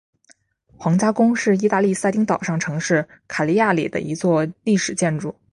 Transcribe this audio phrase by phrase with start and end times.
[0.77, 5.35] 皇家宫是义大利撒丁岛上城市卡利亚里的一座历史建筑。